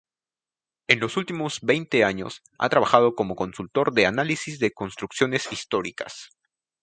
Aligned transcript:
En 0.87 0.99
los 0.99 1.15
últimos 1.15 1.61
veinte 1.61 2.03
años 2.03 2.41
ha 2.57 2.69
trabajado 2.69 3.13
como 3.13 3.35
consultor 3.35 3.93
de 3.93 4.07
Análisis 4.07 4.57
de 4.57 4.71
Construcciones 4.71 5.51
Históricas. 5.53 6.31